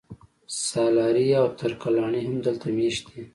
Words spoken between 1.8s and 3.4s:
لاڼي هم دلته مېشت دي